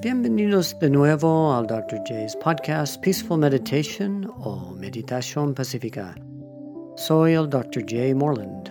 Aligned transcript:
bienvenidos 0.00 0.78
de 0.78 0.90
nuevo 0.90 1.52
al 1.52 1.66
Dr. 1.66 2.00
J's 2.06 2.36
podcast 2.36 3.02
Peaceful 3.02 3.38
Meditation 3.38 4.30
o 4.38 4.72
Meditación 4.72 5.54
Pacífica. 5.54 6.14
Soy 6.96 7.32
el 7.32 7.50
Dr. 7.50 7.82
J. 7.82 8.14
Morland. 8.14 8.68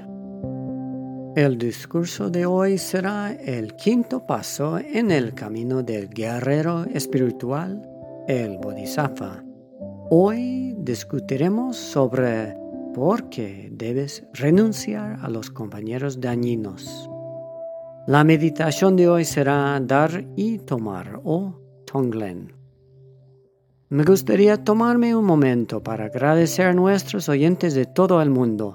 El 1.36 1.58
discurso 1.58 2.30
de 2.30 2.46
hoy 2.46 2.78
será 2.78 3.34
el 3.34 3.76
quinto 3.76 4.26
paso 4.26 4.78
en 4.80 5.12
el 5.12 5.34
camino 5.34 5.84
del 5.84 6.10
guerrero 6.10 6.86
espiritual, 6.94 7.82
el 8.30 8.58
Bodhisattva. 8.60 9.44
Hoy 10.10 10.76
discutiremos 10.78 11.76
sobre 11.76 12.56
por 12.94 13.30
qué 13.30 13.70
debes 13.74 14.24
renunciar 14.34 15.20
a 15.22 15.30
los 15.30 15.52
compañeros 15.52 16.22
dañinos. 16.22 17.10
La 18.08 18.24
meditación 18.24 18.96
de 18.96 19.10
hoy 19.10 19.26
será 19.26 19.78
dar 19.82 20.24
y 20.38 20.60
tomar 20.60 21.20
o 21.26 21.60
Tonglen. 21.86 22.54
Me 23.90 24.06
gustaría 24.06 24.64
tomarme 24.64 25.14
un 25.14 25.26
momento 25.26 25.84
para 25.84 26.06
agradecer 26.06 26.68
a 26.68 26.74
nuestros 26.74 27.28
oyentes 27.28 27.76
de 27.76 27.84
todo 27.84 28.22
el 28.22 28.30
mundo. 28.30 28.72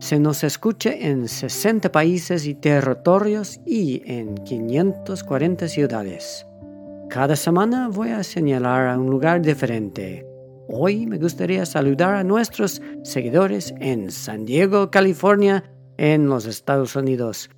Se 0.00 0.20
nos 0.20 0.44
escuche 0.44 1.08
en 1.08 1.28
60 1.28 1.90
países 1.92 2.46
y 2.46 2.56
territorios 2.56 3.58
y 3.64 4.02
en 4.04 4.34
540 4.34 5.66
ciudades. 5.66 6.46
Cada 7.08 7.36
semana 7.36 7.88
voy 7.88 8.10
a 8.10 8.22
señalar 8.22 8.88
a 8.88 8.98
un 8.98 9.08
lugar 9.08 9.40
diferente. 9.40 10.26
Hoy 10.68 11.06
me 11.06 11.16
gustaría 11.16 11.64
saludar 11.64 12.16
a 12.16 12.22
nuestros 12.22 12.82
seguidores 13.02 13.74
en 13.80 14.10
San 14.10 14.44
Diego, 14.44 14.90
California, 14.90 15.72
en 15.96 16.28
los 16.28 16.44
Estados 16.44 16.96
Unidos. 16.96 17.48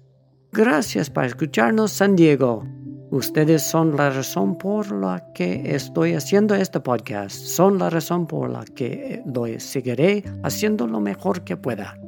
Gracias 0.53 1.11
por 1.11 1.25
escucharnos, 1.25 1.93
San 1.93 2.17
Diego. 2.17 2.65
Ustedes 3.11 3.63
son 3.63 3.97
la 3.97 4.11
razón 4.11 4.59
por 4.59 4.91
la 4.91 5.33
que 5.33 5.75
estoy 5.75 6.15
haciendo 6.15 6.55
este 6.55 6.81
podcast. 6.81 7.37
Son 7.37 7.79
la 7.79 7.89
razón 7.89 8.27
por 8.27 8.51
la 8.51 8.65
que 8.65 9.23
lo 9.27 9.47
seguiré 9.61 10.25
haciendo 10.43 10.87
lo 10.87 11.01
mejor 11.01 11.45
que 11.45 11.57
pueda. 11.57 11.99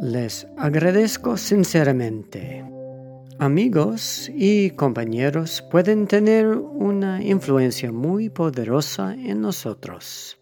Les 0.00 0.46
agradezco 0.56 1.36
sinceramente. 1.36 2.64
Amigos 3.38 4.30
y 4.34 4.70
compañeros 4.70 5.62
pueden 5.70 6.06
tener 6.06 6.48
una 6.48 7.22
influencia 7.22 7.92
muy 7.92 8.28
poderosa 8.28 9.14
en 9.14 9.40
nosotros. 9.40 10.38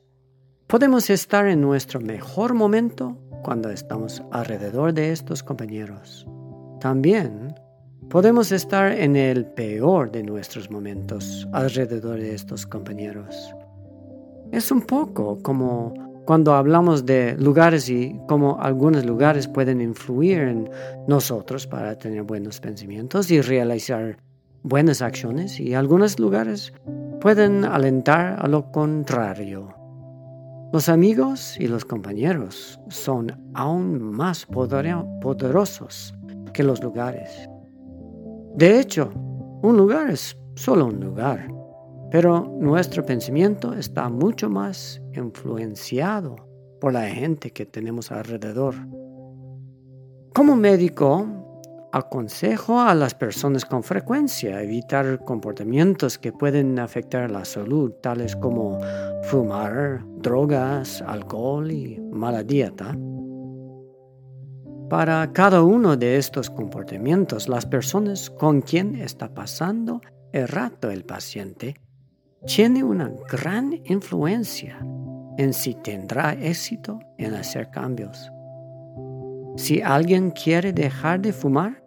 Podemos 0.67 1.11
estar 1.11 1.47
en 1.47 1.61
nuestro 1.61 2.01
mejor 2.01 2.55
momento 2.55 3.17
cuando 3.43 3.71
estamos 3.71 4.23
alrededor 4.33 4.95
de 4.95 5.13
estos 5.13 5.43
compañeros. 5.43 6.27
También 6.81 7.55
podemos 8.09 8.53
estar 8.53 8.93
en 8.93 9.17
el 9.17 9.47
peor 9.47 10.13
de 10.13 10.23
nuestros 10.23 10.71
momentos 10.71 11.49
alrededor 11.53 12.21
de 12.21 12.35
estos 12.35 12.67
compañeros. 12.67 13.55
Es 14.53 14.71
un 14.71 14.83
poco 14.83 15.39
como 15.43 15.93
cuando 16.25 16.55
hablamos 16.55 17.05
de 17.05 17.37
lugares 17.39 17.89
y 17.89 18.15
cómo 18.29 18.61
algunos 18.61 19.05
lugares 19.05 19.49
pueden 19.49 19.81
influir 19.81 20.41
en 20.41 20.71
nosotros 21.07 21.67
para 21.67 21.99
tener 21.99 22.23
buenos 22.23 22.61
pensamientos 22.61 23.31
y 23.31 23.41
realizar 23.41 24.19
buenas 24.63 25.03
acciones 25.03 25.59
y 25.59 25.75
algunos 25.75 26.21
lugares 26.21 26.73
pueden 27.21 27.65
alentar 27.65 28.39
a 28.39 28.47
lo 28.47 28.71
contrario. 28.71 29.75
Los 30.73 30.89
amigos 30.91 31.59
y 31.59 31.67
los 31.67 31.85
compañeros 31.87 32.79
son 32.89 33.51
aún 33.55 34.03
más 34.03 34.47
poderosos 34.47 36.15
los 36.63 36.83
lugares. 36.83 37.49
De 38.55 38.81
hecho, 38.81 39.11
un 39.63 39.77
lugar 39.77 40.11
es 40.11 40.37
solo 40.55 40.87
un 40.87 41.01
lugar, 41.01 41.49
pero 42.11 42.57
nuestro 42.59 43.05
pensamiento 43.05 43.75
está 43.75 44.09
mucho 44.09 44.49
más 44.49 45.01
influenciado 45.15 46.37
por 46.81 46.93
la 46.93 47.09
gente 47.09 47.51
que 47.51 47.67
tenemos 47.67 48.11
alrededor. 48.11 48.75
Como 50.35 50.57
médico, 50.57 51.27
aconsejo 51.93 52.81
a 52.81 52.95
las 52.95 53.15
personas 53.15 53.65
con 53.65 53.83
frecuencia 53.83 54.63
evitar 54.63 55.25
comportamientos 55.25 56.19
que 56.19 56.33
pueden 56.33 56.79
afectar 56.79 57.31
la 57.31 57.45
salud, 57.45 57.93
tales 58.03 58.37
como 58.37 58.79
fumar, 59.25 60.05
drogas, 60.19 61.03
alcohol 61.03 61.71
y 61.71 61.99
mala 62.13 62.43
dieta. 62.43 62.97
Para 64.89 65.31
cada 65.35 65.63
uno 65.63 65.99
de 65.99 66.17
estos 66.17 66.49
comportamientos, 66.49 67.47
las 67.47 67.67
personas 67.67 68.31
con 68.31 68.63
quien 68.63 68.95
está 68.95 69.35
pasando 69.35 70.01
el 70.33 70.49
rato 70.49 70.91
el 70.91 71.05
paciente 71.05 71.75
tiene 72.47 72.83
una 72.83 73.13
gran 73.31 73.75
influencia 73.85 74.79
en 75.37 75.53
si 75.53 75.75
tendrá 75.75 76.33
éxito 76.33 77.01
en 77.19 77.35
hacer 77.35 77.69
cambios. 77.71 78.31
Si 79.57 79.83
alguien 79.83 80.31
quiere 80.31 80.73
dejar 80.73 81.21
de 81.21 81.35
fumar, 81.35 81.83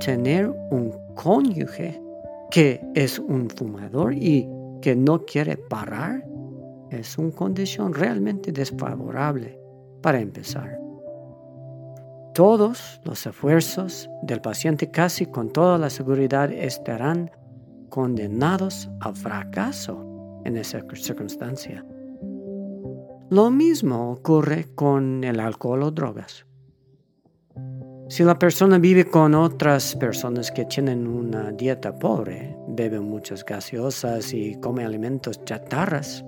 tener 0.00 0.48
un 0.70 0.92
cónyuge 1.14 2.02
que 2.50 2.80
es 2.96 3.20
un 3.20 3.48
fumador 3.50 4.14
y 4.14 4.48
que 4.82 4.96
no 4.96 5.24
quiere 5.24 5.56
parar 5.56 6.26
es 6.90 7.18
una 7.18 7.30
condición 7.30 7.94
realmente 7.94 8.50
desfavorable 8.50 9.60
para 10.02 10.20
empezar. 10.20 10.85
Todos 12.36 13.00
los 13.02 13.26
esfuerzos 13.26 14.10
del 14.20 14.42
paciente 14.42 14.90
casi 14.90 15.24
con 15.24 15.54
toda 15.54 15.78
la 15.78 15.88
seguridad 15.88 16.52
estarán 16.52 17.30
condenados 17.88 18.90
al 19.00 19.16
fracaso 19.16 20.42
en 20.44 20.58
esa 20.58 20.82
circunstancia. 20.96 21.82
Lo 23.30 23.50
mismo 23.50 24.12
ocurre 24.12 24.66
con 24.74 25.24
el 25.24 25.40
alcohol 25.40 25.84
o 25.84 25.90
drogas. 25.90 26.44
Si 28.10 28.22
la 28.22 28.38
persona 28.38 28.76
vive 28.76 29.06
con 29.06 29.34
otras 29.34 29.96
personas 29.96 30.50
que 30.50 30.66
tienen 30.66 31.06
una 31.06 31.52
dieta 31.52 31.98
pobre, 31.98 32.54
bebe 32.68 33.00
muchas 33.00 33.46
gaseosas 33.46 34.34
y 34.34 34.60
come 34.60 34.84
alimentos 34.84 35.42
chatarras, 35.46 36.22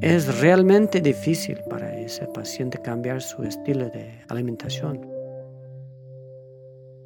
es 0.00 0.40
realmente 0.40 1.00
difícil 1.00 1.60
para 1.70 1.96
ese 1.96 2.26
paciente 2.26 2.82
cambiar 2.82 3.22
su 3.22 3.44
estilo 3.44 3.88
de 3.88 4.24
alimentación. 4.28 5.11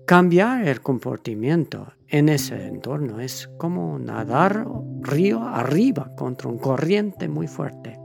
Cambiar 0.06 0.68
el 0.68 0.82
comportamiento 0.82 1.88
en 2.06 2.28
ese 2.28 2.68
entorno 2.68 3.18
es 3.18 3.48
como 3.58 3.98
nadar 3.98 4.64
río 5.00 5.42
arriba 5.42 6.12
contra 6.16 6.48
un 6.48 6.58
corriente 6.58 7.26
muy 7.26 7.48
fuerte. 7.48 7.98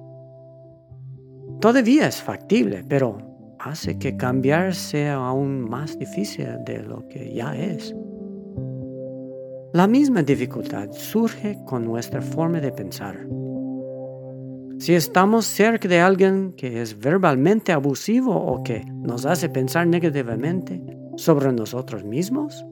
Todavía 1.59 2.07
es 2.07 2.19
factible, 2.19 2.83
pero 2.89 3.19
hace 3.59 3.99
que 3.99 4.17
cambiar 4.17 4.73
sea 4.73 5.13
aún 5.13 5.61
más 5.69 5.99
difícil 5.99 6.47
de 6.65 6.81
lo 6.81 7.07
que 7.07 7.35
ya 7.35 7.55
es. 7.55 7.95
La 9.71 9.85
misma 9.85 10.23
dificultad 10.23 10.89
surge 10.93 11.59
con 11.67 11.85
nuestra 11.85 12.23
forma 12.23 12.59
de 12.59 12.71
pensar. 12.71 13.27
Si 14.79 14.95
estamos 14.95 15.45
cerca 15.45 15.87
de 15.87 15.99
alguien 15.99 16.53
que 16.53 16.81
es 16.81 16.97
verbalmente 16.97 17.71
abusivo 17.71 18.35
o 18.35 18.63
que 18.63 18.83
nos 18.91 19.27
hace 19.27 19.49
pensar 19.49 19.85
negativamente, 19.85 20.81
sobre 21.15 21.51
nosotros 21.51 22.03
mismos? 22.03 22.65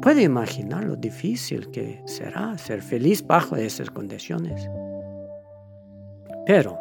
Puede 0.00 0.22
imaginar 0.22 0.84
lo 0.84 0.96
difícil 0.96 1.70
que 1.70 2.02
será 2.06 2.56
ser 2.58 2.82
feliz 2.82 3.26
bajo 3.26 3.56
esas 3.56 3.90
condiciones. 3.90 4.68
Pero 6.46 6.78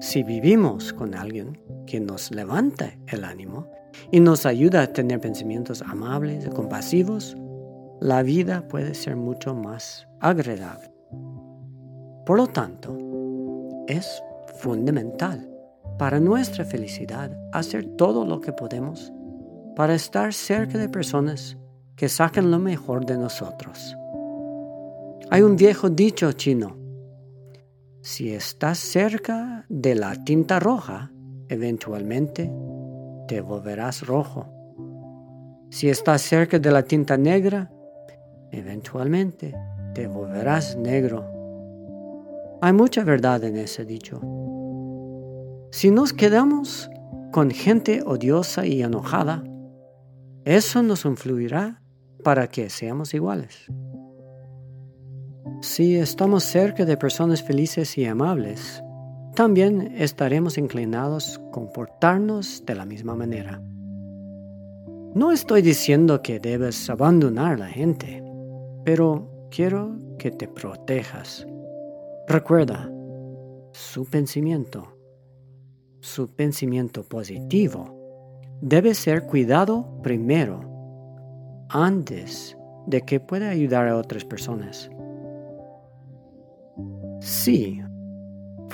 si 0.00 0.22
vivimos 0.22 0.92
con 0.92 1.14
alguien 1.14 1.60
que 1.86 2.00
nos 2.00 2.30
levanta 2.30 2.92
el 3.08 3.24
ánimo 3.24 3.66
y 4.10 4.20
nos 4.20 4.46
ayuda 4.46 4.82
a 4.82 4.92
tener 4.92 5.20
pensamientos 5.20 5.82
amables 5.82 6.46
y 6.46 6.50
compasivos, 6.50 7.36
la 8.00 8.22
vida 8.22 8.66
puede 8.68 8.94
ser 8.94 9.16
mucho 9.16 9.54
más 9.54 10.06
agradable. 10.20 10.92
Por 12.24 12.36
lo 12.36 12.46
tanto, 12.46 12.96
es 13.88 14.22
fundamental 14.60 15.48
para 15.98 16.20
nuestra 16.20 16.64
felicidad 16.64 17.36
hacer 17.52 17.84
todo 17.96 18.24
lo 18.24 18.40
que 18.40 18.52
podemos 18.52 19.12
para 19.78 19.94
estar 19.94 20.34
cerca 20.34 20.76
de 20.76 20.88
personas 20.88 21.56
que 21.94 22.08
saquen 22.08 22.50
lo 22.50 22.58
mejor 22.58 23.06
de 23.06 23.16
nosotros. 23.16 23.96
Hay 25.30 25.42
un 25.42 25.54
viejo 25.54 25.88
dicho 25.88 26.32
chino, 26.32 26.76
si 28.00 28.34
estás 28.34 28.80
cerca 28.80 29.64
de 29.68 29.94
la 29.94 30.16
tinta 30.24 30.58
roja, 30.58 31.12
eventualmente 31.48 32.50
te 33.28 33.40
volverás 33.40 34.04
rojo. 34.04 34.48
Si 35.70 35.88
estás 35.88 36.22
cerca 36.22 36.58
de 36.58 36.72
la 36.72 36.82
tinta 36.82 37.16
negra, 37.16 37.70
eventualmente 38.50 39.54
te 39.94 40.08
volverás 40.08 40.76
negro. 40.76 41.24
Hay 42.62 42.72
mucha 42.72 43.04
verdad 43.04 43.44
en 43.44 43.56
ese 43.56 43.84
dicho. 43.84 44.20
Si 45.70 45.92
nos 45.92 46.12
quedamos 46.12 46.90
con 47.30 47.52
gente 47.52 48.02
odiosa 48.04 48.66
y 48.66 48.82
enojada, 48.82 49.44
eso 50.48 50.82
nos 50.82 51.04
influirá 51.04 51.82
para 52.24 52.48
que 52.48 52.70
seamos 52.70 53.12
iguales. 53.12 53.66
Si 55.60 55.96
estamos 55.96 56.42
cerca 56.42 56.86
de 56.86 56.96
personas 56.96 57.42
felices 57.42 57.98
y 57.98 58.06
amables, 58.06 58.82
también 59.34 59.92
estaremos 59.98 60.56
inclinados 60.56 61.36
a 61.36 61.50
comportarnos 61.50 62.64
de 62.64 62.74
la 62.74 62.86
misma 62.86 63.14
manera. 63.14 63.60
No 65.14 65.32
estoy 65.32 65.60
diciendo 65.60 66.22
que 66.22 66.40
debes 66.40 66.88
abandonar 66.88 67.52
a 67.52 67.58
la 67.58 67.68
gente, 67.68 68.24
pero 68.86 69.30
quiero 69.50 70.00
que 70.18 70.30
te 70.30 70.48
protejas. 70.48 71.46
Recuerda, 72.26 72.90
su 73.72 74.06
pensamiento, 74.06 74.96
su 76.00 76.34
pensamiento 76.34 77.02
positivo, 77.02 77.97
debe 78.60 78.94
ser 78.94 79.24
cuidado 79.24 79.86
primero, 80.02 80.60
antes 81.68 82.56
de 82.86 83.02
que 83.02 83.20
pueda 83.20 83.50
ayudar 83.50 83.88
a 83.88 83.96
otras 83.96 84.24
personas. 84.24 84.90
Sí, 87.20 87.80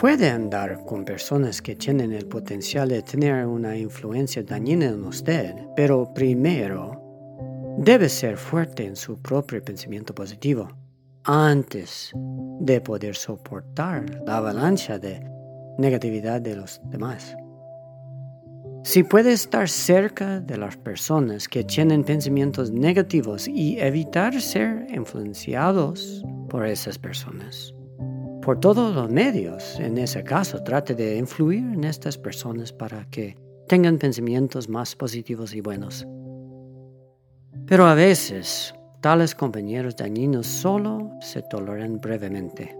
puede 0.01 0.31
andar 0.31 0.85
con 0.85 1.05
personas 1.05 1.61
que 1.61 1.75
tienen 1.75 2.13
el 2.13 2.27
potencial 2.27 2.89
de 2.89 3.03
tener 3.03 3.47
una 3.47 3.77
influencia 3.77 4.43
dañina 4.43 4.87
en 4.87 5.05
usted, 5.05 5.55
pero 5.75 6.13
primero 6.15 7.01
debe 7.79 8.09
ser 8.09 8.37
fuerte 8.37 8.87
en 8.87 8.97
su 8.97 9.21
propio 9.21 9.63
pensamiento 9.63 10.15
positivo 10.15 10.69
antes 11.25 12.13
de 12.61 12.81
poder 12.81 13.17
soportar 13.17 14.23
la 14.27 14.37
avalancha 14.37 14.99
de 14.99 15.21
negatividad 15.79 16.41
de 16.41 16.57
los 16.57 16.81
demás. 16.85 17.35
Si 18.85 19.03
puede 19.03 19.33
estar 19.33 19.67
cerca 19.67 20.41
de 20.41 20.59
las 20.59 20.77
personas 20.77 21.49
que 21.49 21.65
tienen 21.65 22.05
pensamientos 22.05 22.71
negativos 22.71 23.49
y 23.49 23.79
evitar 23.81 24.39
ser 24.43 24.87
influenciados 24.95 26.23
por 26.51 26.67
esas 26.67 26.99
personas. 26.99 27.75
Por 28.43 28.61
todos 28.61 28.95
los 28.95 29.09
medios, 29.11 29.81
en 29.81 29.97
ese 29.97 30.23
caso, 30.23 30.63
trate 30.63 30.95
de 30.95 31.17
influir 31.17 31.65
en 31.65 31.85
estas 31.85 32.19
personas 32.19 32.75
para 32.75 33.09
que 33.09 33.39
tengan 33.69 33.97
pensamientos 33.97 34.69
más 34.69 34.95
positivos 34.95 35.55
y 35.55 35.63
buenos. 35.63 36.07
Pero 37.67 37.87
a 37.87 37.95
veces, 37.95 38.75
tales 39.01 39.35
compañeros 39.35 39.97
dañinos 39.97 40.47
solo 40.47 41.11
se 41.23 41.41
toleran 41.41 42.03
brevemente, 42.03 42.77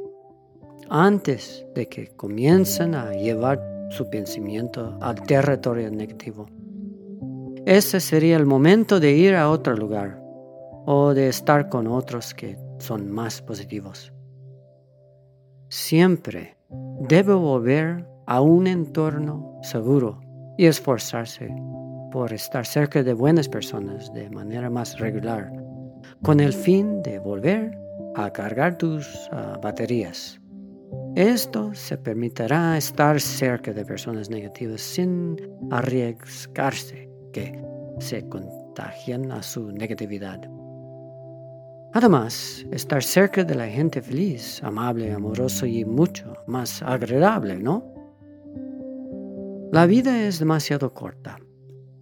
antes 0.91 1.65
de 1.75 1.89
que 1.89 2.09
comiencen 2.09 2.95
a 2.95 3.11
llevar 3.13 3.74
su 3.95 4.11
pensamiento 4.11 4.99
al 5.01 5.23
territorio 5.23 5.89
negativo. 5.89 6.47
Ese 7.65 8.01
sería 8.01 8.37
el 8.37 8.45
momento 8.45 8.99
de 8.99 9.13
ir 9.13 9.37
a 9.37 9.49
otro 9.49 9.77
lugar 9.77 10.21
o 10.85 11.15
de 11.15 11.29
estar 11.29 11.69
con 11.69 11.87
otros 11.87 12.35
que 12.35 12.59
son 12.79 13.11
más 13.11 13.41
positivos. 13.41 14.13
Siempre 15.69 16.59
debe 17.09 17.35
volver 17.35 18.05
a 18.27 18.41
un 18.41 18.67
entorno 18.67 19.61
seguro 19.63 20.21
y 20.59 20.67
esforzarse 20.67 21.55
por 22.11 22.33
estar 22.33 22.67
cerca 22.67 23.03
de 23.03 23.15
buenas 23.15 23.49
personas 23.49 24.13
de 24.13 24.29
manera 24.29 24.71
más 24.71 24.99
regular, 24.99 25.53
con 26.23 26.41
el 26.41 26.53
fin 26.53 27.01
de 27.03 27.19
volver 27.21 27.79
a 28.17 28.31
cargar 28.31 28.77
tus 28.77 29.29
ah, 29.33 29.59
baterías 29.63 30.41
esto 31.17 31.75
se 31.75 31.97
permitirá 31.97 32.77
estar 32.77 33.21
cerca 33.21 33.73
de 33.73 33.85
personas 33.85 34.31
negativas 34.31 34.81
sin 34.81 35.37
arriesgarse 35.71 37.09
que 37.33 37.63
se 38.01 38.29
contagien 38.29 39.31
a 39.31 39.43
su 39.43 39.71
negatividad. 39.71 40.41
Además, 41.93 42.67
estar 42.73 43.05
cerca 43.05 43.45
de 43.45 43.55
la 43.55 43.69
gente 43.69 44.03
feliz, 44.03 44.61
amable, 44.65 45.13
amoroso 45.13 45.67
y 45.67 45.85
mucho 45.85 46.35
más 46.49 46.83
agradable, 46.83 47.57
¿no? 47.57 47.95
La 49.71 49.87
vida 49.87 50.27
es 50.27 50.41
demasiado 50.41 50.93
corta. 50.93 51.39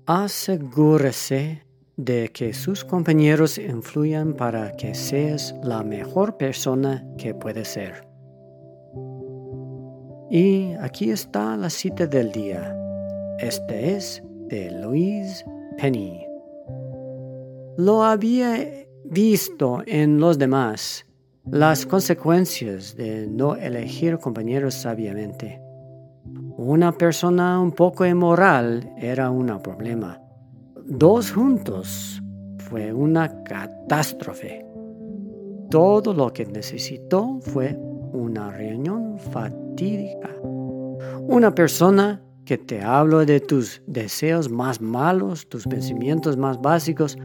Asegúrese 0.07 1.67
de 1.97 2.31
que 2.33 2.55
sus 2.55 2.85
compañeros 2.85 3.59
influyan 3.59 4.33
para 4.33 4.73
que 4.73 4.95
seas 4.95 5.55
la 5.63 5.83
mejor 5.83 6.39
persona 6.39 7.07
que 7.19 7.35
puede 7.35 7.67
ser. 7.67 8.12
Y 10.35 10.73
aquí 10.81 11.11
está 11.11 11.59
la 11.59 11.69
cita 11.69 12.07
del 12.07 12.33
día. 12.33 12.75
Este 13.39 13.97
es 13.97 14.23
de 14.49 14.71
Louise 14.71 15.45
Penny. 15.77 16.27
Lo 17.77 18.03
había 18.03 18.57
visto 19.05 19.83
en 19.85 20.19
los 20.19 20.39
demás 20.39 21.05
las 21.45 21.85
consecuencias 21.85 22.97
de 22.97 23.27
no 23.27 23.57
elegir 23.57 24.17
compañeros 24.17 24.73
sabiamente. 24.73 25.61
Una 26.57 26.93
persona 26.93 27.61
un 27.61 27.73
poco 27.73 28.07
inmoral 28.07 28.91
era 28.97 29.31
un 29.31 29.61
problema. 29.61 30.19
Dos 30.87 31.31
juntos 31.31 32.23
fue 32.57 32.91
una 32.91 33.43
catástrofe. 33.43 34.65
Todo 35.69 36.15
lo 36.15 36.33
que 36.33 36.47
necesitó 36.47 37.39
fue 37.43 37.79
una 38.13 38.51
reunión 38.51 39.19
fatídica. 39.19 40.31
Una 41.27 41.55
persona 41.55 42.23
que 42.45 42.59
te 42.59 42.83
hablo 42.83 43.25
de 43.25 43.41
tus 43.41 43.83
deseos 43.87 44.51
más 44.51 44.81
malos, 44.81 45.49
tus 45.49 45.65
pensamientos 45.67 46.37
más 46.37 46.61
básicos, 46.61 47.17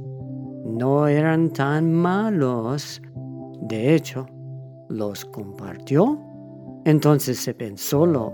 no 0.66 1.08
eran 1.08 1.52
tan 1.52 1.94
malos. 1.94 3.02
De 3.62 3.96
hecho, 3.96 4.28
los 4.90 5.26
compartió. 5.26 6.20
Entonces 6.86 7.40
se 7.40 7.54
pensó 7.54 8.06
lo 8.06 8.34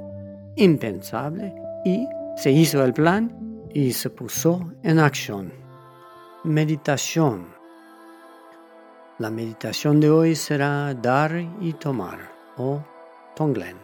impensable 0.56 1.54
y 1.86 2.06
se 2.36 2.52
hizo 2.52 2.84
el 2.84 2.94
plan 2.94 3.36
y 3.74 3.94
se 3.94 4.10
puso 4.10 4.74
en 4.84 5.00
acción. 5.00 5.52
Meditación. 6.44 7.48
La 9.18 9.30
meditación 9.30 10.00
de 10.00 10.10
hoy 10.10 10.36
será 10.36 10.94
dar 10.94 11.32
y 11.62 11.74
tomar 11.74 12.33
o 12.58 12.82
Tonglen. 13.36 13.78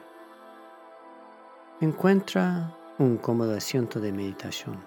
Encuentra 1.82 2.76
un 2.98 3.18
cómodo 3.18 3.56
asiento 3.56 4.00
de 4.00 4.12
meditación. 4.12 4.78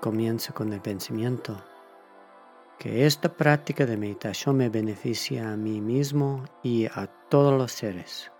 Comienza 0.00 0.52
con 0.52 0.72
el 0.72 0.80
pensamiento 0.80 1.56
que 2.78 3.06
esta 3.06 3.32
práctica 3.32 3.86
de 3.86 3.96
meditación 3.96 4.56
me 4.56 4.68
beneficia 4.68 5.52
a 5.52 5.56
mí 5.56 5.80
mismo 5.80 6.44
y 6.62 6.86
a 6.86 7.06
todos 7.28 7.54
los 7.54 7.72
seres. 7.72 8.30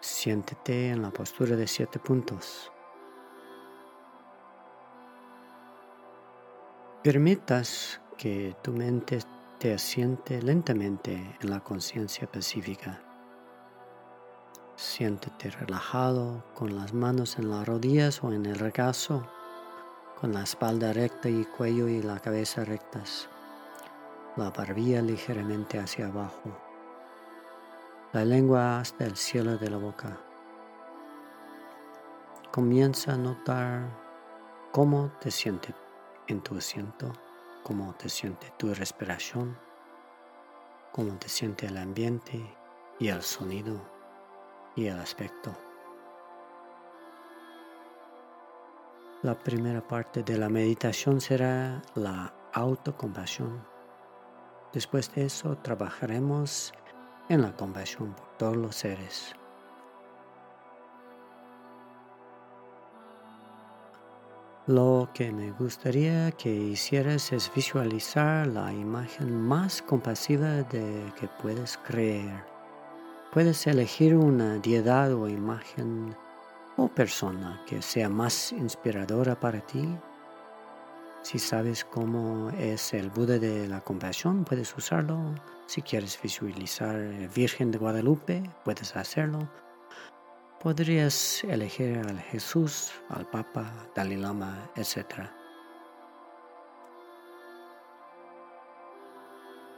Siéntete 0.00 0.90
en 0.90 1.02
la 1.02 1.10
postura 1.10 1.56
de 1.56 1.66
siete 1.66 1.98
puntos. 1.98 2.70
Permitas 7.06 8.00
que 8.18 8.56
tu 8.64 8.72
mente 8.72 9.20
te 9.60 9.72
asiente 9.72 10.42
lentamente 10.42 11.36
en 11.40 11.50
la 11.50 11.60
conciencia 11.60 12.28
pacífica. 12.28 13.00
Siéntete 14.74 15.50
relajado 15.50 16.42
con 16.52 16.74
las 16.74 16.92
manos 16.92 17.38
en 17.38 17.48
las 17.48 17.64
rodillas 17.64 18.24
o 18.24 18.32
en 18.32 18.44
el 18.44 18.58
regazo, 18.58 19.24
con 20.20 20.32
la 20.32 20.42
espalda 20.42 20.92
recta 20.92 21.28
y 21.28 21.44
cuello 21.44 21.86
y 21.86 22.02
la 22.02 22.18
cabeza 22.18 22.64
rectas, 22.64 23.28
la 24.34 24.50
barbilla 24.50 25.00
ligeramente 25.00 25.78
hacia 25.78 26.08
abajo, 26.08 26.58
la 28.12 28.24
lengua 28.24 28.80
hasta 28.80 29.04
el 29.04 29.16
cielo 29.16 29.56
de 29.58 29.70
la 29.70 29.76
boca. 29.76 30.18
Comienza 32.50 33.12
a 33.12 33.16
notar 33.16 33.96
cómo 34.72 35.12
te 35.20 35.30
sientes 35.30 35.85
en 36.28 36.40
tu 36.40 36.56
asiento, 36.56 37.12
cómo 37.62 37.94
te 37.94 38.08
siente 38.08 38.52
tu 38.58 38.72
respiración, 38.74 39.56
cómo 40.92 41.14
te 41.18 41.28
siente 41.28 41.66
el 41.66 41.76
ambiente 41.76 42.42
y 42.98 43.08
el 43.08 43.22
sonido 43.22 43.80
y 44.74 44.86
el 44.86 44.98
aspecto. 44.98 45.56
La 49.22 49.34
primera 49.34 49.86
parte 49.86 50.22
de 50.22 50.38
la 50.38 50.48
meditación 50.48 51.20
será 51.20 51.82
la 51.94 52.32
autocompasión. 52.52 53.66
Después 54.72 55.12
de 55.14 55.24
eso 55.24 55.56
trabajaremos 55.58 56.72
en 57.28 57.42
la 57.42 57.56
compasión 57.56 58.14
por 58.14 58.28
todos 58.36 58.56
los 58.56 58.76
seres. 58.76 59.34
Lo 64.66 65.08
que 65.14 65.30
me 65.30 65.52
gustaría 65.52 66.32
que 66.32 66.52
hicieras 66.52 67.30
es 67.30 67.52
visualizar 67.54 68.48
la 68.48 68.72
imagen 68.72 69.40
más 69.40 69.80
compasiva 69.80 70.64
de 70.64 71.12
que 71.20 71.28
puedes 71.40 71.76
creer. 71.76 72.42
Puedes 73.32 73.64
elegir 73.68 74.16
una 74.16 74.58
deidad 74.58 75.12
o 75.14 75.28
imagen 75.28 76.16
o 76.76 76.88
persona 76.88 77.62
que 77.64 77.80
sea 77.80 78.08
más 78.08 78.50
inspiradora 78.50 79.38
para 79.38 79.60
ti. 79.60 79.86
Si 81.22 81.38
sabes 81.38 81.84
cómo 81.84 82.50
es 82.58 82.92
el 82.92 83.08
Buda 83.10 83.38
de 83.38 83.68
la 83.68 83.80
compasión, 83.82 84.42
puedes 84.44 84.76
usarlo. 84.76 85.32
Si 85.66 85.80
quieres 85.80 86.18
visualizar 86.20 86.96
Virgen 87.32 87.70
de 87.70 87.78
Guadalupe, 87.78 88.50
puedes 88.64 88.96
hacerlo. 88.96 89.48
Podrías 90.62 91.44
elegir 91.44 91.98
al 91.98 92.18
Jesús, 92.18 92.90
al 93.10 93.28
Papa, 93.28 93.88
Dalai 93.94 94.16
Lama, 94.16 94.70
etc. 94.74 95.28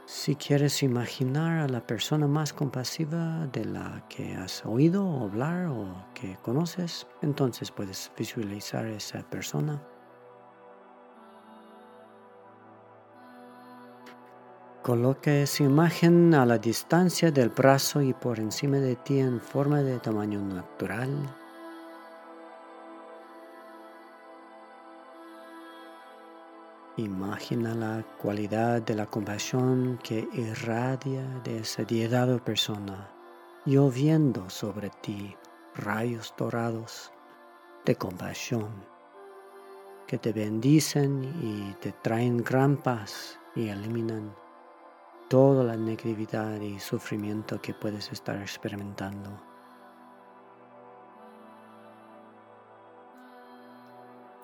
Si 0.05 0.35
quieres 0.35 0.81
imaginar 0.81 1.59
a 1.59 1.67
la 1.67 1.85
persona 1.85 2.27
más 2.27 2.53
compasiva 2.53 3.45
de 3.47 3.65
la 3.65 4.05
que 4.09 4.33
has 4.35 4.65
oído 4.65 5.19
hablar 5.19 5.67
o 5.67 6.05
que 6.15 6.37
conoces, 6.41 7.05
entonces 7.21 7.71
puedes 7.71 8.11
visualizar 8.17 8.85
a 8.85 8.95
esa 8.95 9.21
persona. 9.29 9.83
Coloca 14.81 15.31
esa 15.31 15.63
imagen 15.63 16.33
a 16.33 16.45
la 16.45 16.57
distancia 16.57 17.31
del 17.31 17.49
brazo 17.49 18.01
y 18.01 18.13
por 18.13 18.39
encima 18.39 18.77
de 18.77 18.95
ti 18.95 19.19
en 19.19 19.41
forma 19.41 19.81
de 19.81 19.99
tamaño 19.99 20.39
natural. 20.41 21.09
Imagina 26.95 27.75
la 27.75 28.05
cualidad 28.21 28.81
de 28.81 28.95
la 28.95 29.05
compasión 29.05 29.99
que 30.01 30.27
irradia 30.31 31.23
de 31.43 31.59
esa 31.59 31.83
deidad 31.83 32.33
o 32.33 32.39
persona, 32.39 33.11
lloviendo 33.65 34.49
sobre 34.49 34.89
ti 35.01 35.35
rayos 35.75 36.33
dorados 36.37 37.11
de 37.85 37.95
compasión 37.95 38.69
que 40.07 40.17
te 40.17 40.31
bendicen 40.31 41.23
y 41.43 41.73
te 41.81 41.91
traen 41.91 42.43
gran 42.43 42.77
paz 42.77 43.37
y 43.55 43.67
eliminan 43.67 44.33
toda 45.29 45.63
la 45.63 45.77
negatividad 45.77 46.59
y 46.59 46.79
sufrimiento 46.79 47.61
que 47.61 47.73
puedes 47.73 48.11
estar 48.11 48.35
experimentando. 48.41 49.29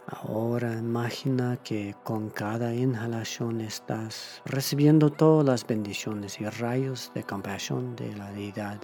Ahora 0.08 0.74
imagina 0.74 1.58
que 1.58 1.96
con 2.04 2.30
cada 2.30 2.74
inhalación 2.74 3.62
estás 3.62 4.44
recibiendo 4.46 5.10
todas 5.10 5.46
las 5.46 5.66
bendiciones 5.66 6.40
y 6.40 6.46
rayos 6.46 7.12
de 7.16 7.24
compasión 7.24 7.96
de 7.96 8.16
la 8.16 8.32
deidad. 8.32 8.80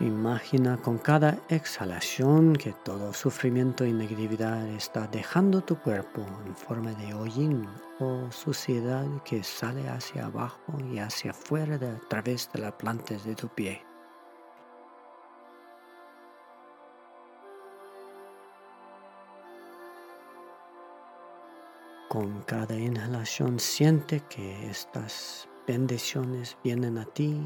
Imagina 0.00 0.76
con 0.76 0.98
cada 0.98 1.40
exhalación 1.48 2.54
que 2.54 2.72
todo 2.72 3.12
sufrimiento 3.12 3.84
y 3.84 3.92
negatividad 3.92 4.64
está 4.68 5.08
dejando 5.08 5.60
tu 5.60 5.76
cuerpo 5.76 6.24
en 6.46 6.54
forma 6.54 6.92
de 6.92 7.14
hollín 7.14 7.66
o 7.98 8.30
suciedad 8.30 9.04
que 9.24 9.42
sale 9.42 9.88
hacia 9.88 10.26
abajo 10.26 10.72
y 10.92 11.00
hacia 11.00 11.32
afuera 11.32 11.74
a 11.74 12.08
través 12.08 12.48
de 12.52 12.60
las 12.60 12.74
plantas 12.74 13.24
de 13.24 13.34
tu 13.34 13.48
pie. 13.48 13.82
Con 22.08 22.42
cada 22.42 22.76
inhalación 22.76 23.58
siente 23.58 24.22
que 24.30 24.70
estas 24.70 25.48
bendiciones 25.66 26.56
vienen 26.62 26.98
a 26.98 27.04
ti 27.04 27.42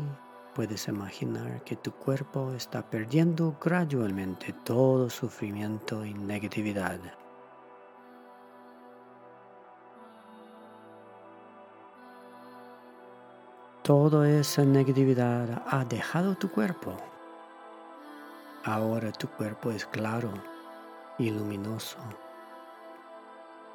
Puedes 0.55 0.87
imaginar 0.89 1.65
que 1.65 1.77
tu 1.77 1.93
cuerpo 1.93 2.53
está 2.53 2.83
perdiendo 2.83 3.57
gradualmente 3.59 4.53
todo 4.65 5.09
sufrimiento 5.09 6.05
y 6.05 6.13
negatividad. 6.13 7.01
Toda 13.83 14.29
esa 14.29 14.65
negatividad 14.65 15.63
ha 15.67 15.85
dejado 15.87 16.35
tu 16.35 16.51
cuerpo. 16.51 16.97
Ahora 18.65 19.11
tu 19.11 19.29
cuerpo 19.29 19.71
es 19.71 19.87
claro 19.87 20.33
y 21.19 21.31
luminoso 21.31 21.97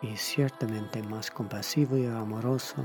y 0.02 0.16
ciertamente 0.16 1.02
más 1.02 1.32
compasivo 1.32 1.98
y 1.98 2.06
amoroso 2.06 2.84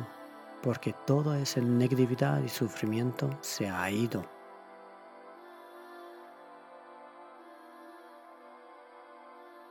porque 0.62 0.94
toda 1.06 1.38
esa 1.38 1.60
negatividad 1.60 2.42
y 2.42 2.48
sufrimiento 2.48 3.28
se 3.40 3.68
ha 3.68 3.90
ido. 3.90 4.24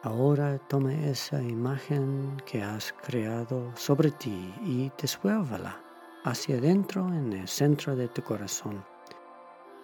Ahora 0.03 0.57
toma 0.67 0.93
esa 0.93 1.41
imagen 1.43 2.41
que 2.45 2.63
has 2.63 2.91
creado 2.91 3.71
sobre 3.75 4.09
ti 4.09 4.51
y 4.63 4.91
desuélvala 4.99 5.79
hacia 6.23 6.57
adentro 6.57 7.07
en 7.07 7.33
el 7.33 7.47
centro 7.47 7.95
de 7.95 8.07
tu 8.07 8.23
corazón. 8.23 8.83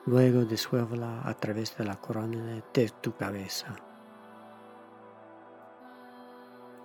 Luego 0.08 0.44
desuélvala 0.44 1.22
a 1.24 1.34
través 1.36 1.78
de 1.78 1.86
la 1.86 1.98
corona 1.98 2.64
de 2.74 2.90
tu 3.02 3.16
cabeza. 3.16 3.76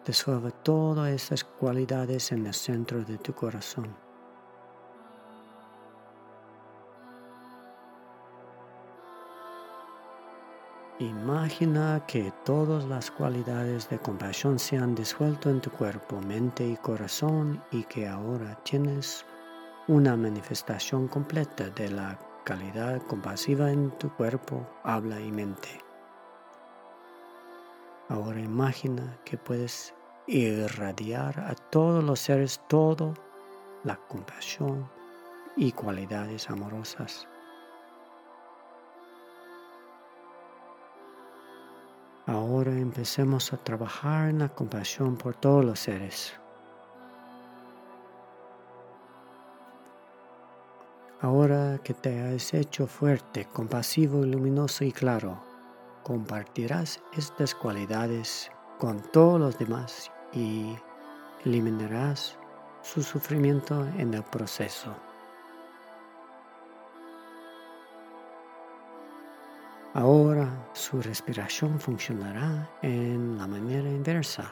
Desuelva 0.05 0.51
todas 0.51 1.11
esas 1.11 1.45
cualidades 1.45 2.33
en 2.33 2.47
el 2.47 2.55
centro 2.55 3.03
de 3.03 3.17
tu 3.19 3.33
corazón. 3.33 4.02
Imagina 10.99 12.05
que 12.07 12.33
todas 12.45 12.85
las 12.85 13.11
cualidades 13.11 13.89
de 13.89 13.99
compasión 13.99 14.59
se 14.59 14.77
han 14.77 14.95
disuelto 14.95 15.49
en 15.49 15.61
tu 15.61 15.71
cuerpo, 15.71 16.21
mente 16.21 16.69
y 16.69 16.77
corazón 16.77 17.63
y 17.71 17.85
que 17.85 18.07
ahora 18.07 18.55
tienes 18.63 19.25
una 19.89 20.17
manifestación 20.17 21.09
completa 21.09 21.71
de 21.71 21.91
la 21.91 22.19
calidad 22.45 23.01
compasiva 23.03 23.73
en 23.73 23.91
tu 23.93 24.15
cuerpo, 24.15 24.67
habla 24.85 25.19
y 25.19 25.33
mente. 25.33 25.81
Ahora 28.09 28.41
imagina 28.41 29.19
que 29.25 29.39
puedes 29.39 29.95
irradiar 30.27 31.41
a 31.41 31.55
todos 31.55 32.05
los 32.05 32.21
seres 32.21 32.61
todo 32.69 33.15
la 33.83 33.97
compasión 33.97 34.89
y 35.57 35.73
cualidades 35.73 36.51
amorosas 36.51 37.27
Ahora 42.33 42.73
empecemos 42.73 43.53
a 43.53 43.59
trabajar 43.59 44.31
en 44.31 44.39
la 44.39 44.49
compasión 44.49 45.19
por 45.19 45.35
todos 45.35 45.63
los 45.63 45.79
seres. 45.79 46.33
Ahora 51.21 51.79
que 51.85 51.93
te 51.93 52.23
has 52.23 52.55
hecho 52.55 52.87
fuerte, 52.87 53.45
compasivo, 53.53 54.25
luminoso 54.25 54.83
y 54.83 54.93
claro, 54.93 55.45
compartirás 56.05 57.03
estas 57.13 57.55
cualidades 57.55 58.51
con 58.79 59.03
todos 59.13 59.39
los 59.39 59.59
demás 59.59 60.11
y 60.33 60.75
eliminarás 61.45 62.39
su 62.81 63.03
sufrimiento 63.03 63.87
en 63.99 64.15
el 64.15 64.23
proceso. 64.23 64.97
Ahora 69.95 70.71
su 70.73 71.03
respiración 71.03 71.79
funcionará 71.79 72.71
en 72.81 73.37
la 73.37 73.47
manera 73.47 73.91
inversa. 73.91 74.51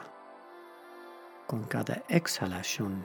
Con 1.47 1.63
cada 1.63 2.03
exhalación 2.09 3.03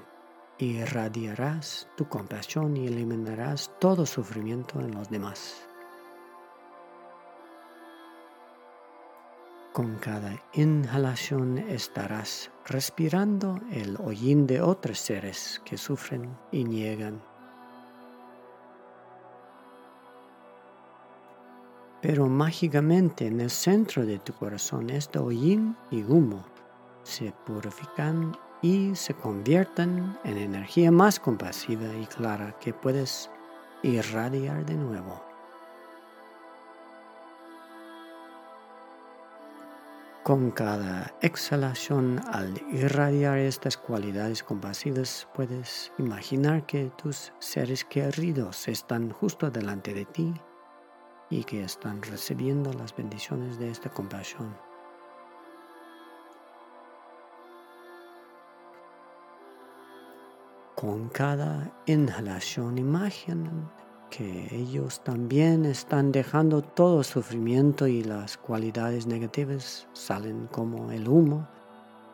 irradiarás 0.59 1.89
tu 1.97 2.07
compasión 2.11 2.77
y 2.77 2.89
eliminarás 2.89 3.71
todo 3.81 4.05
sufrimiento 4.05 4.81
en 4.81 4.95
los 4.95 5.09
demás. 5.09 5.67
Con 9.73 9.97
cada 9.97 10.43
inhalación 10.53 11.57
estarás 11.57 12.51
respirando 12.67 13.59
el 13.71 13.97
hollín 13.97 14.47
de 14.47 14.61
otros 14.61 14.99
seres 14.99 15.63
que 15.65 15.79
sufren 15.79 16.37
y 16.53 16.65
niegan 16.65 17.23
Pero 22.07 22.29
mágicamente 22.29 23.27
en 23.27 23.41
el 23.41 23.51
centro 23.51 24.07
de 24.07 24.21
tu 24.21 24.33
corazón 24.33 24.91
este 24.91 25.19
hollín 25.19 25.77
y 25.91 26.05
humo 26.05 26.45
se 27.03 27.33
purifican 27.45 28.31
y 28.63 28.95
se 28.95 29.13
convierten 29.13 30.17
en 30.23 30.39
energía 30.39 30.93
más 30.93 31.19
compasiva 31.19 31.93
y 32.01 32.07
clara 32.07 32.57
que 32.61 32.73
puedes 32.73 33.29
irradiar 33.83 34.65
de 34.65 34.77
nuevo. 34.77 35.21
Con 40.23 40.53
cada 40.53 41.13
exhalación, 41.23 42.21
al 42.33 42.55
irradiar 42.71 43.39
estas 43.39 43.77
cualidades 43.77 44.45
compasivas, 44.45 45.27
puedes 45.35 45.91
imaginar 45.99 46.67
que 46.67 46.93
tus 47.03 47.33
seres 47.41 47.85
queridos 47.85 48.69
están 48.69 49.11
justo 49.11 49.51
delante 49.51 49.93
de 49.93 50.05
ti 50.05 50.33
y 51.31 51.45
que 51.45 51.65
están 51.65 52.03
recibiendo 52.03 52.73
las 52.73 52.95
bendiciones 52.95 53.59
de 53.59 53.71
esta 53.71 53.91
compasión. 53.91 54.57
Con 60.75 61.09
cada 61.09 61.73
inhalación 61.87 62.77
imaginen 62.77 63.69
que 64.11 64.55
ellos 64.55 65.03
también 65.03 65.65
están 65.65 66.13
dejando 66.13 66.63
todo 66.63 67.03
sufrimiento 67.03 67.87
y 67.87 68.05
las 68.05 68.37
cualidades 68.37 69.07
negativas 69.07 69.89
salen 69.95 70.47
como 70.49 70.93
el 70.93 71.09
humo 71.09 71.49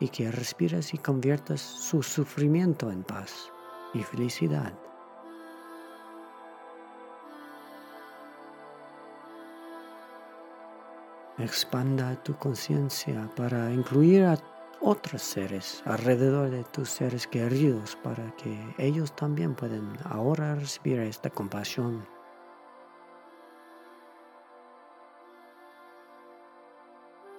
y 0.01 0.09
que 0.09 0.31
respiras 0.31 0.95
y 0.95 0.99
conviertas 0.99 1.61
su 1.61 2.03
sufrimiento 2.03 2.91
en 2.91 3.03
paz 3.03 3.51
y 3.95 4.03
felicidad. 4.03 4.73
Expanda 11.43 12.15
tu 12.23 12.37
conciencia 12.37 13.29
para 13.35 13.73
incluir 13.73 14.23
a 14.23 14.39
otros 14.81 15.23
seres 15.23 15.83
alrededor 15.85 16.51
de 16.51 16.63
tus 16.63 16.89
seres 16.89 17.27
queridos 17.27 17.99
para 18.01 18.31
que 18.37 18.57
ellos 18.79 19.17
también 19.17 19.57
puedan 19.57 19.93
ahora 20.05 20.55
recibir 20.55 21.01
esta 21.01 21.31
compasión. 21.31 22.07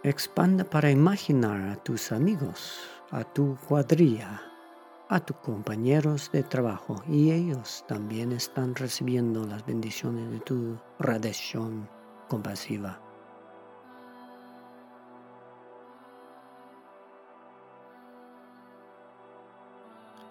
Expanda 0.04 0.66
para 0.66 0.92
imaginar 0.92 1.70
a 1.70 1.78
tus 1.78 2.12
amigos, 2.12 2.82
a 3.10 3.24
tu 3.24 3.56
cuadrilla, 3.70 4.42
a 5.08 5.22
tus 5.22 5.38
compañeros 5.38 6.30
de 6.34 6.44
trabajo 6.44 7.02
y 7.08 7.32
ellos 7.32 7.86
también 7.88 8.34
están 8.34 8.76
recibiendo 8.76 9.46
las 9.46 9.66
bendiciones 9.66 10.30
de 10.30 10.42
tu 10.42 10.78
radiación 11.00 11.88
compasiva. 12.28 13.13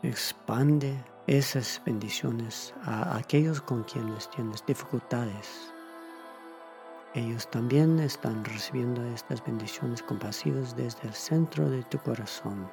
Expande 0.04 0.98
esas 1.28 1.80
bendiciones 1.86 2.74
a 2.82 3.16
aquellos 3.16 3.60
con 3.60 3.84
quienes 3.84 4.28
tienes 4.30 4.66
dificultades. 4.66 5.72
Ellos 7.14 7.48
también 7.48 8.00
están 8.00 8.44
recibiendo 8.44 9.00
estas 9.14 9.44
bendiciones 9.44 10.02
compasivas 10.02 10.74
desde 10.74 11.06
el 11.06 11.14
centro 11.14 11.70
de 11.70 11.84
tu 11.84 11.98
corazón. 11.98 12.68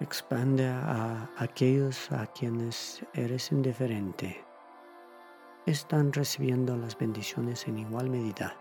Expande 0.00 0.68
a 0.68 1.30
aquellos 1.38 2.12
a 2.12 2.26
quienes 2.26 3.02
eres 3.14 3.50
indiferente. 3.52 4.44
Están 5.64 6.12
recibiendo 6.12 6.76
las 6.76 6.98
bendiciones 6.98 7.66
en 7.66 7.78
igual 7.78 8.10
medida. 8.10 8.54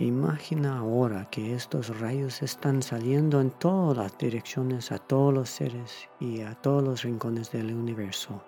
Imagina 0.00 0.78
ahora 0.78 1.28
que 1.30 1.54
estos 1.54 2.00
rayos 2.00 2.40
están 2.40 2.82
saliendo 2.82 3.38
en 3.38 3.50
todas 3.50 3.98
las 3.98 4.16
direcciones 4.16 4.92
a 4.92 4.98
todos 4.98 5.34
los 5.34 5.50
seres 5.50 6.08
y 6.18 6.40
a 6.40 6.54
todos 6.54 6.82
los 6.82 7.02
rincones 7.02 7.52
del 7.52 7.74
universo. 7.74 8.42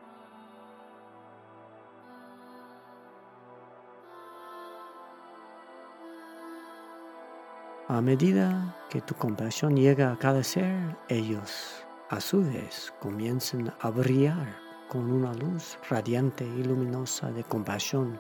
A 7.87 8.01
medida 8.01 8.75
que 8.89 9.03
tu 9.03 9.15
compasión 9.15 9.77
llega 9.77 10.11
a 10.11 10.19
cada 10.19 10.43
ser, 10.43 10.97
ellos, 11.11 11.85
a 12.09 12.19
su 12.23 12.43
vez, 12.43 12.95
comienzan 12.99 13.75
a 13.79 13.91
brillar 13.91 14.57
con 14.89 15.13
una 15.13 15.35
luz 15.35 15.77
radiante 15.91 16.47
y 16.47 16.65
luminosa 16.65 17.31
de 17.31 17.45
compasión 17.45 18.19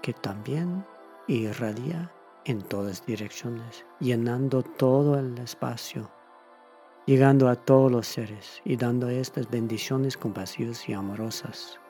que 0.00 0.14
también 0.14 0.86
irradia 1.26 2.10
en 2.44 2.62
todas 2.62 3.04
direcciones, 3.04 3.84
llenando 4.00 4.62
todo 4.62 5.18
el 5.18 5.36
espacio, 5.38 6.10
llegando 7.06 7.48
a 7.48 7.56
todos 7.56 7.90
los 7.90 8.06
seres 8.06 8.60
y 8.64 8.76
dando 8.76 9.08
estas 9.08 9.50
bendiciones 9.50 10.16
compasivas 10.16 10.88
y 10.88 10.92
amorosas. 10.92 11.80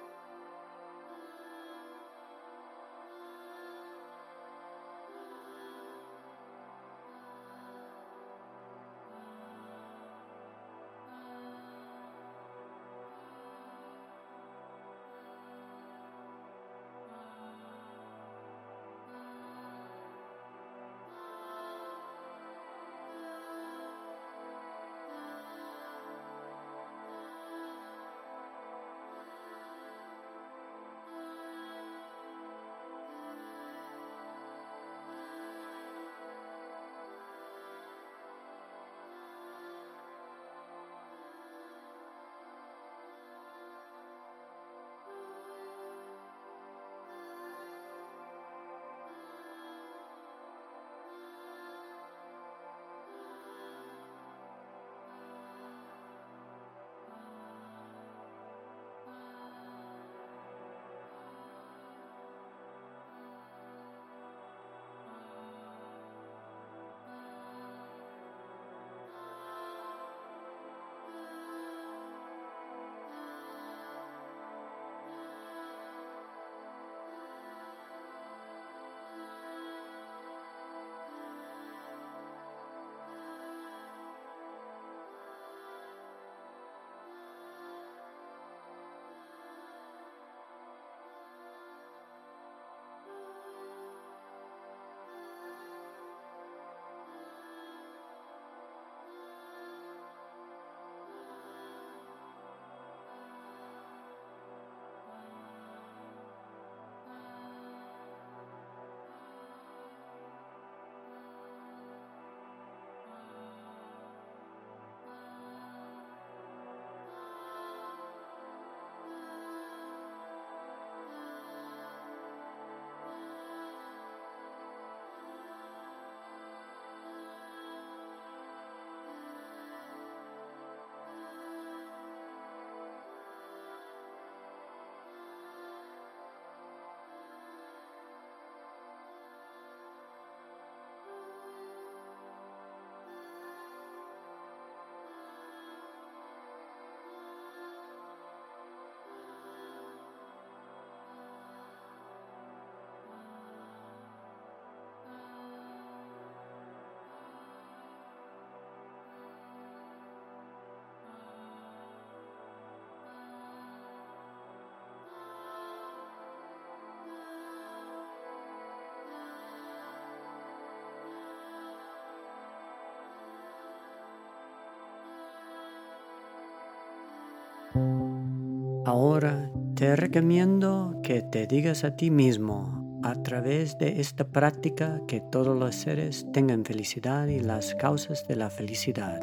Ahora 178.88 179.50
te 179.74 179.96
recomiendo 179.96 180.98
que 181.02 181.20
te 181.20 181.46
digas 181.46 181.84
a 181.84 181.94
ti 181.94 182.10
mismo 182.10 182.98
a 183.02 183.22
través 183.22 183.76
de 183.76 184.00
esta 184.00 184.26
práctica 184.26 185.02
que 185.06 185.20
todos 185.20 185.58
los 185.58 185.74
seres 185.74 186.26
tengan 186.32 186.64
felicidad 186.64 187.26
y 187.26 187.38
las 187.40 187.74
causas 187.74 188.26
de 188.26 188.36
la 188.36 188.48
felicidad. 188.48 189.20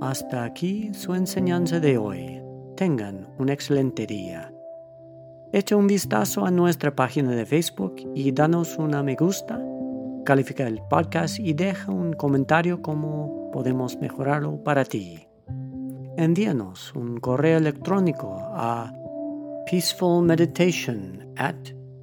Hasta 0.00 0.44
aquí 0.44 0.94
su 0.94 1.14
enseñanza 1.14 1.80
de 1.80 1.98
hoy. 1.98 2.40
Tengan 2.78 3.28
un 3.38 3.50
excelente 3.50 4.06
día. 4.06 4.54
Echa 5.52 5.76
un 5.76 5.86
vistazo 5.86 6.46
a 6.46 6.50
nuestra 6.50 6.96
página 6.96 7.32
de 7.32 7.44
Facebook 7.44 7.96
y 8.14 8.32
danos 8.32 8.78
una 8.78 9.02
me 9.02 9.16
gusta 9.16 9.60
califica 10.24 10.66
el 10.66 10.80
podcast 10.88 11.38
y 11.38 11.52
deja 11.52 11.92
un 11.92 12.14
comentario 12.14 12.82
cómo 12.82 13.50
podemos 13.52 13.96
mejorarlo 13.98 14.62
para 14.64 14.84
ti. 14.84 15.28
Envíanos 16.16 16.92
un 16.94 17.20
correo 17.20 17.58
electrónico 17.58 18.36
a 18.38 18.92
peacefulmeditation 19.70 21.32
at 21.36 21.56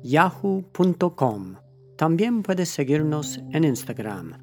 yahoo.com. 0.03 1.55
También 1.97 2.43
puedes 2.43 2.69
seguirnos 2.69 3.41
en 3.51 3.63
Instagram. 3.63 4.33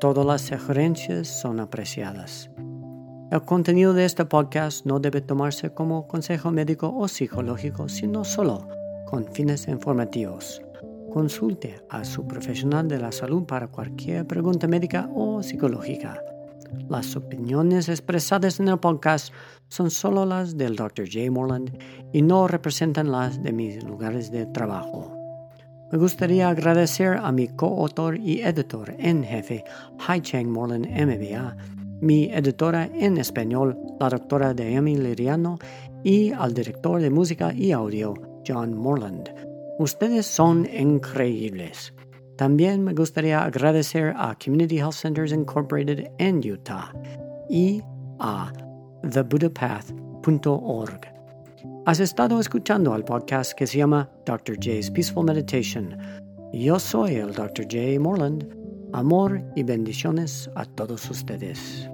Todas 0.00 0.26
las 0.26 0.42
sugerencias 0.42 1.28
son 1.28 1.60
apreciadas. 1.60 2.50
El 3.30 3.42
contenido 3.42 3.94
de 3.94 4.04
este 4.04 4.24
podcast 4.24 4.84
no 4.84 5.00
debe 5.00 5.20
tomarse 5.20 5.72
como 5.72 6.06
consejo 6.06 6.50
médico 6.50 6.94
o 6.94 7.08
psicológico, 7.08 7.88
sino 7.88 8.24
solo 8.24 8.68
con 9.06 9.24
fines 9.32 9.68
informativos. 9.68 10.60
Consulte 11.12 11.78
a 11.90 12.04
su 12.04 12.26
profesional 12.26 12.88
de 12.88 12.98
la 12.98 13.12
salud 13.12 13.44
para 13.44 13.68
cualquier 13.68 14.26
pregunta 14.26 14.66
médica 14.66 15.10
o 15.14 15.42
psicológica. 15.42 16.18
Las 16.88 17.14
opiniones 17.16 17.90
expresadas 17.90 18.60
en 18.60 18.68
el 18.68 18.78
podcast 18.78 19.30
son 19.68 19.90
solo 19.90 20.24
las 20.24 20.56
del 20.56 20.74
Dr. 20.74 21.06
J. 21.06 21.30
Morland 21.30 21.78
y 22.14 22.22
no 22.22 22.48
representan 22.48 23.12
las 23.12 23.42
de 23.42 23.52
mis 23.52 23.84
lugares 23.84 24.32
de 24.32 24.46
trabajo. 24.46 25.12
Me 25.92 25.98
gustaría 25.98 26.48
agradecer 26.48 27.18
a 27.18 27.30
mi 27.30 27.48
coautor 27.48 28.16
y 28.16 28.40
editor 28.40 28.94
en 28.98 29.22
jefe, 29.22 29.64
Hai 29.98 30.22
Cheng 30.22 30.48
Morland 30.50 30.86
MBA, 30.86 31.56
mi 32.00 32.32
editora 32.32 32.86
en 32.86 33.18
español, 33.18 33.78
la 34.00 34.08
doctora 34.08 34.50
Amy 34.50 34.96
Liriano, 34.96 35.58
y 36.02 36.32
al 36.32 36.54
director 36.54 37.02
de 37.02 37.10
música 37.10 37.52
y 37.52 37.72
audio, 37.72 38.14
John 38.46 38.74
Morland. 38.74 39.51
Ustedes 39.82 40.26
son 40.26 40.64
increíbles. 40.72 41.92
También 42.36 42.84
me 42.84 42.94
gustaría 42.94 43.42
agradecer 43.42 44.14
a 44.16 44.36
Community 44.38 44.78
Health 44.78 44.92
Centers 44.92 45.32
Incorporated 45.32 46.06
en 46.20 46.38
Utah 46.38 46.92
y 47.50 47.82
a 48.20 48.52
thebuddhapath.org. 49.10 51.00
Has 51.84 51.98
estado 51.98 52.38
escuchando 52.38 52.94
al 52.94 53.04
podcast 53.04 53.54
que 53.54 53.66
se 53.66 53.78
llama 53.78 54.08
Dr. 54.24 54.56
J's 54.56 54.88
Peaceful 54.88 55.24
Meditation. 55.24 55.98
Yo 56.52 56.78
soy 56.78 57.16
el 57.16 57.32
Dr. 57.32 57.64
J. 57.64 57.98
Morland. 57.98 58.56
Amor 58.92 59.42
y 59.56 59.64
bendiciones 59.64 60.48
a 60.54 60.64
todos 60.64 61.10
ustedes. 61.10 61.90